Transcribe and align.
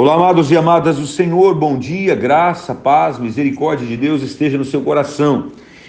Olá, 0.00 0.14
amados 0.14 0.52
e 0.52 0.56
amadas 0.56 0.96
do 0.96 1.08
Senhor, 1.08 1.56
bom 1.56 1.76
dia, 1.76 2.14
graça, 2.14 2.72
paz, 2.72 3.18
misericórdia 3.18 3.84
de 3.84 3.96
Deus 3.96 4.22
esteja 4.22 4.56
no 4.56 4.64
seu 4.64 4.80
coração. 4.80 5.48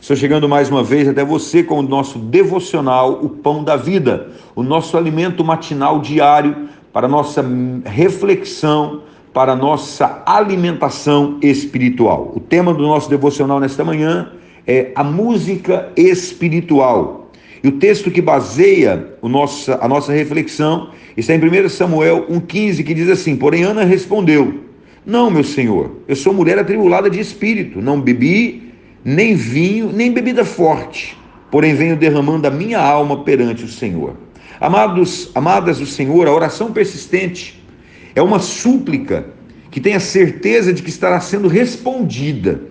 Estou 0.00 0.16
chegando 0.16 0.48
mais 0.48 0.70
uma 0.70 0.82
vez 0.82 1.06
até 1.06 1.22
você 1.22 1.62
com 1.62 1.80
o 1.80 1.82
nosso 1.82 2.18
devocional, 2.18 3.20
o 3.22 3.28
Pão 3.28 3.62
da 3.62 3.76
Vida, 3.76 4.30
o 4.56 4.62
nosso 4.62 4.96
alimento 4.96 5.44
matinal 5.44 6.00
diário 6.00 6.70
para 6.94 7.06
nossa 7.06 7.44
reflexão, 7.84 9.02
para 9.34 9.54
nossa 9.54 10.22
alimentação 10.24 11.36
espiritual. 11.42 12.32
O 12.34 12.40
tema 12.40 12.72
do 12.72 12.82
nosso 12.82 13.10
devocional 13.10 13.60
nesta 13.60 13.84
manhã 13.84 14.32
é 14.66 14.92
a 14.94 15.04
música 15.04 15.92
espiritual. 15.94 17.19
E 17.62 17.68
o 17.68 17.72
texto 17.72 18.10
que 18.10 18.22
baseia 18.22 19.14
a 19.22 19.88
nossa 19.88 20.12
reflexão 20.12 20.90
está 21.16 21.34
em 21.34 21.38
1 21.38 21.68
Samuel 21.68 22.26
1,15, 22.30 22.84
que 22.84 22.94
diz 22.94 23.08
assim: 23.08 23.36
Porém, 23.36 23.64
Ana 23.64 23.84
respondeu: 23.84 24.60
Não, 25.04 25.30
meu 25.30 25.44
senhor, 25.44 25.96
eu 26.08 26.16
sou 26.16 26.32
mulher 26.32 26.58
atribulada 26.58 27.10
de 27.10 27.20
espírito, 27.20 27.82
não 27.82 28.00
bebi 28.00 28.72
nem 29.04 29.34
vinho, 29.34 29.90
nem 29.92 30.12
bebida 30.12 30.44
forte, 30.44 31.16
porém 31.50 31.74
venho 31.74 31.96
derramando 31.96 32.46
a 32.46 32.50
minha 32.50 32.80
alma 32.80 33.24
perante 33.24 33.64
o 33.64 33.68
Senhor. 33.68 34.14
Amados, 34.60 35.30
amadas 35.34 35.78
do 35.78 35.86
Senhor, 35.86 36.28
a 36.28 36.34
oração 36.34 36.72
persistente 36.72 37.62
é 38.14 38.20
uma 38.20 38.38
súplica 38.38 39.26
que 39.70 39.80
tem 39.80 39.94
a 39.94 40.00
certeza 40.00 40.72
de 40.72 40.82
que 40.82 40.90
estará 40.90 41.20
sendo 41.20 41.48
respondida 41.48 42.62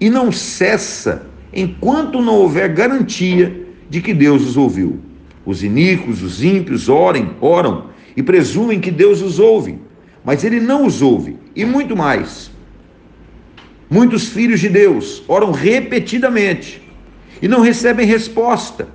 e 0.00 0.10
não 0.10 0.30
cessa 0.30 1.26
enquanto 1.52 2.20
não 2.20 2.34
houver 2.34 2.68
garantia 2.74 3.65
de 3.88 4.00
que 4.00 4.12
Deus 4.12 4.42
os 4.42 4.56
ouviu. 4.56 4.98
Os 5.44 5.62
iníquos, 5.62 6.22
os 6.22 6.42
ímpios 6.42 6.88
orem, 6.88 7.30
oram 7.40 7.86
e 8.16 8.22
presumem 8.22 8.80
que 8.80 8.90
Deus 8.90 9.22
os 9.22 9.38
ouve, 9.38 9.78
mas 10.24 10.42
ele 10.42 10.58
não 10.58 10.86
os 10.86 11.02
ouve. 11.02 11.36
E 11.54 11.64
muito 11.64 11.96
mais. 11.96 12.50
Muitos 13.88 14.28
filhos 14.28 14.60
de 14.60 14.68
Deus 14.68 15.22
oram 15.28 15.52
repetidamente 15.52 16.82
e 17.40 17.46
não 17.46 17.60
recebem 17.60 18.06
resposta. 18.06 18.88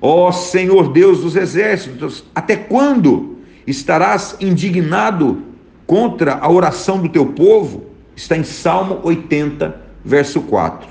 Ó 0.00 0.28
oh, 0.28 0.32
Senhor 0.32 0.92
Deus 0.92 1.20
dos 1.20 1.34
exércitos, 1.34 2.24
até 2.34 2.56
quando 2.56 3.38
estarás 3.66 4.36
indignado 4.40 5.42
contra 5.86 6.34
a 6.34 6.50
oração 6.50 6.98
do 6.98 7.08
teu 7.08 7.26
povo? 7.26 7.86
Está 8.14 8.36
em 8.36 8.44
Salmo 8.44 9.00
80, 9.02 9.80
verso 10.04 10.42
4. 10.42 10.88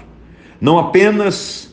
Não 0.60 0.80
apenas 0.80 1.73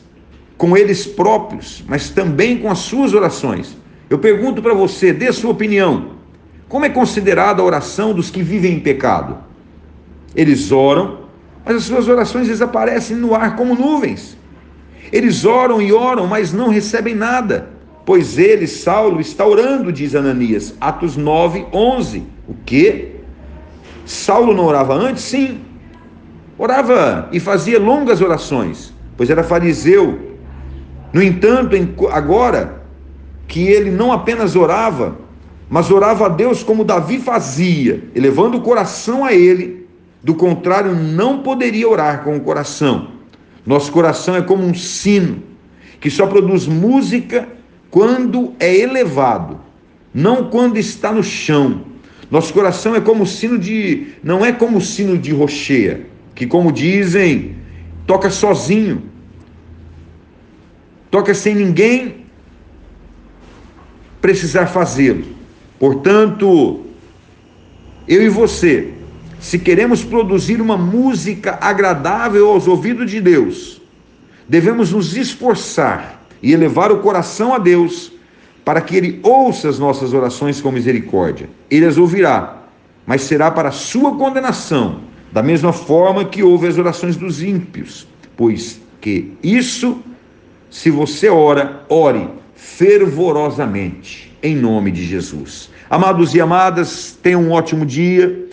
com 0.61 0.77
eles 0.77 1.07
próprios, 1.07 1.83
mas 1.89 2.11
também 2.11 2.59
com 2.59 2.71
as 2.71 2.81
suas 2.81 3.15
orações. 3.15 3.79
Eu 4.11 4.19
pergunto 4.19 4.61
para 4.61 4.75
você, 4.75 5.11
dê 5.11 5.33
sua 5.33 5.53
opinião. 5.53 6.11
Como 6.69 6.85
é 6.85 6.91
considerada 6.91 7.63
a 7.63 7.65
oração 7.65 8.13
dos 8.13 8.29
que 8.29 8.43
vivem 8.43 8.75
em 8.75 8.81
pecado? 8.81 9.39
Eles 10.37 10.71
oram, 10.71 11.21
mas 11.65 11.77
as 11.77 11.85
suas 11.85 12.09
orações 12.09 12.47
desaparecem 12.47 13.17
no 13.17 13.35
ar 13.35 13.57
como 13.57 13.75
nuvens. 13.75 14.37
Eles 15.11 15.47
oram 15.47 15.81
e 15.81 15.95
oram, 15.95 16.27
mas 16.27 16.53
não 16.53 16.69
recebem 16.69 17.15
nada. 17.15 17.71
Pois 18.05 18.37
ele, 18.37 18.67
Saulo, 18.67 19.19
está 19.19 19.47
orando, 19.47 19.91
diz 19.91 20.15
Ananias, 20.15 20.75
Atos 20.79 21.17
9, 21.17 21.69
11. 21.73 22.23
O 22.47 22.55
que? 22.67 23.13
Saulo 24.05 24.53
não 24.53 24.67
orava 24.67 24.93
antes? 24.93 25.25
Sim. 25.25 25.63
Orava 26.59 27.31
e 27.33 27.41
fazia 27.41 27.79
longas 27.81 28.21
orações, 28.21 28.93
pois 29.17 29.31
era 29.31 29.43
fariseu 29.43 30.30
no 31.13 31.23
entanto, 31.23 31.77
agora 32.09 32.83
que 33.49 33.67
ele 33.67 33.91
não 33.91 34.13
apenas 34.13 34.55
orava, 34.55 35.19
mas 35.69 35.91
orava 35.91 36.27
a 36.27 36.29
Deus 36.29 36.63
como 36.63 36.85
Davi 36.85 37.19
fazia, 37.19 38.05
elevando 38.15 38.59
o 38.59 38.61
coração 38.61 39.25
a 39.25 39.33
ele, 39.33 39.87
do 40.23 40.35
contrário, 40.35 40.95
não 40.95 41.39
poderia 41.39 41.89
orar 41.89 42.23
com 42.23 42.37
o 42.37 42.41
coração. 42.41 43.09
Nosso 43.67 43.91
coração 43.91 44.37
é 44.37 44.43
como 44.43 44.65
um 44.65 44.75
sino, 44.75 45.43
que 46.01 46.11
só 46.11 46.27
produz 46.27 46.67
música 46.67 47.49
quando 47.91 48.55
é 48.61 48.75
elevado, 48.75 49.61
não 50.15 50.49
quando 50.49 50.79
está 50.79 51.13
no 51.13 51.23
chão. 51.23 51.83
Nosso 52.31 52.55
coração 52.55 52.95
é 52.95 53.01
como 53.01 53.25
o 53.25 53.27
sino 53.27 53.59
de. 53.59 54.09
não 54.23 54.45
é 54.45 54.53
como 54.53 54.79
o 54.79 54.81
sino 54.81 55.19
de 55.19 55.33
rocheia, 55.33 56.07
que, 56.35 56.47
como 56.47 56.71
dizem, 56.71 57.57
toca 58.07 58.31
sozinho 58.31 59.10
toca 61.11 61.35
sem 61.35 61.55
ninguém 61.55 62.27
precisar 64.21 64.67
fazê-lo. 64.67 65.25
Portanto, 65.79 66.85
eu 68.07 68.23
e 68.23 68.29
você, 68.29 68.93
se 69.41 69.59
queremos 69.59 70.05
produzir 70.05 70.61
uma 70.61 70.77
música 70.77 71.59
agradável 71.61 72.49
aos 72.49 72.69
ouvidos 72.69 73.11
de 73.11 73.21
Deus, 73.21 73.81
devemos 74.49 74.93
nos 74.93 75.17
esforçar 75.17 76.23
e 76.43 76.53
elevar 76.53 76.93
o 76.93 76.99
coração 76.99 77.55
a 77.55 77.59
Deus 77.59 78.13
para 78.65 78.81
que 78.81 78.97
Ele 78.97 79.21
ouça 79.23 79.69
as 79.69 79.79
nossas 79.79 80.13
orações 80.13 80.61
com 80.61 80.71
misericórdia. 80.71 81.49
Ele 81.71 81.87
as 81.87 81.97
ouvirá, 81.97 82.63
mas 83.07 83.23
será 83.23 83.51
para 83.51 83.71
sua 83.71 84.15
condenação, 84.17 85.01
da 85.33 85.43
mesma 85.43 85.73
forma 85.73 86.25
que 86.25 86.43
ouve 86.43 86.67
as 86.67 86.77
orações 86.77 87.17
dos 87.17 87.43
ímpios, 87.43 88.07
pois 88.37 88.81
que 89.01 89.33
isso 89.43 90.03
se 90.71 90.89
você 90.89 91.29
ora, 91.29 91.85
ore 91.89 92.29
fervorosamente, 92.55 94.37
em 94.43 94.55
nome 94.55 94.91
de 94.91 95.05
Jesus. 95.05 95.71
Amados 95.91 96.35
e 96.35 96.41
amadas, 96.41 97.19
tenham 97.21 97.43
um 97.43 97.51
ótimo 97.51 97.85
dia. 97.85 98.49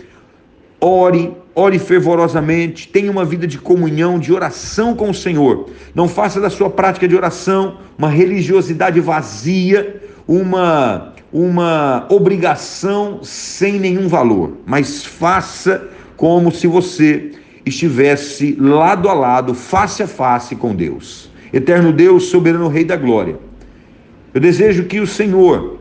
Ore, 0.82 1.32
ore 1.54 1.78
fervorosamente, 1.78 2.88
tenha 2.88 3.12
uma 3.12 3.24
vida 3.24 3.46
de 3.46 3.60
comunhão, 3.60 4.18
de 4.18 4.34
oração 4.34 4.96
com 4.96 5.12
o 5.12 5.14
Senhor. 5.14 5.70
Não 5.94 6.08
faça 6.08 6.42
da 6.42 6.50
sua 6.50 6.70
prática 6.70 7.08
de 7.08 7.16
oração 7.16 7.78
uma 7.98 8.10
religiosidade 8.10 9.00
vazia, 9.00 10.02
uma 10.28 11.14
uma 11.32 12.08
obrigação 12.10 13.20
sem 13.22 13.80
nenhum 13.80 14.08
valor, 14.08 14.58
mas 14.66 15.06
faça 15.06 15.88
como 16.16 16.52
se 16.52 16.68
você 16.68 17.34
estivesse 17.66 18.56
lado 18.60 19.10
a 19.10 19.14
lado, 19.14 19.54
face 19.54 20.02
a 20.02 20.08
face 20.08 20.56
com 20.56 20.74
Deus. 20.74 21.30
Eterno 21.52 21.92
Deus, 21.92 22.26
soberano 22.26 22.68
Rei 22.68 22.84
da 22.84 22.96
Glória, 22.96 23.38
eu 24.34 24.42
desejo 24.42 24.84
que 24.86 25.00
o 25.00 25.08
Senhor, 25.08 25.80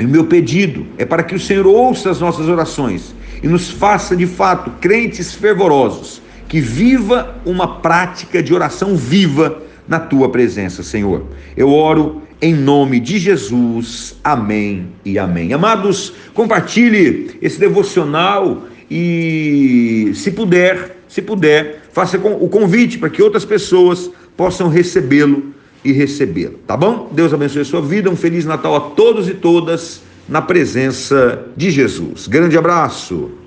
o 0.00 0.04
meu 0.04 0.24
pedido 0.24 0.86
é 0.96 1.04
para 1.04 1.22
que 1.22 1.34
o 1.34 1.40
Senhor 1.40 1.66
ouça 1.66 2.10
as 2.10 2.20
nossas 2.20 2.48
orações 2.48 3.14
e 3.42 3.48
nos 3.48 3.70
faça 3.70 4.16
de 4.16 4.26
fato 4.26 4.70
crentes 4.80 5.34
fervorosos, 5.34 6.22
que 6.48 6.60
viva 6.60 7.36
uma 7.44 7.80
prática 7.80 8.42
de 8.42 8.54
oração 8.54 8.96
viva 8.96 9.62
na 9.86 9.98
tua 9.98 10.28
presença, 10.28 10.82
Senhor. 10.82 11.24
Eu 11.56 11.70
oro 11.70 12.22
em 12.40 12.54
nome 12.54 12.98
de 12.98 13.18
Jesus. 13.18 14.16
Amém 14.22 14.88
e 15.04 15.18
amém. 15.18 15.52
Amados, 15.52 16.12
compartilhe 16.34 17.38
esse 17.40 17.58
devocional 17.58 18.64
e, 18.90 20.12
se 20.14 20.30
puder, 20.30 20.96
se 21.08 21.22
puder, 21.22 21.82
faça 21.92 22.18
o 22.18 22.48
convite 22.48 22.98
para 22.98 23.10
que 23.10 23.22
outras 23.22 23.44
pessoas 23.44 24.10
possam 24.36 24.68
recebê-lo 24.68 25.52
e 25.84 25.92
recebê-lo, 25.92 26.58
tá 26.66 26.76
bom? 26.76 27.10
Deus 27.12 27.34
abençoe 27.34 27.62
a 27.62 27.64
sua 27.64 27.82
vida, 27.82 28.08
um 28.08 28.16
feliz 28.16 28.44
Natal 28.44 28.76
a 28.76 28.80
todos 28.80 29.28
e 29.28 29.34
todas 29.34 30.02
na 30.28 30.40
presença 30.40 31.46
de 31.56 31.70
Jesus. 31.70 32.26
Grande 32.26 32.56
abraço. 32.56 33.41